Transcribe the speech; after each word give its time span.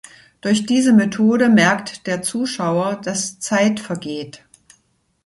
Durch 0.41 0.65
diese 0.65 0.93
Methode 0.93 1.47
merkt 1.47 2.07
der 2.07 2.23
Zuschauer, 2.23 2.95
dass 2.99 3.37
Zeit 3.37 3.79
vergeht. 3.79 4.43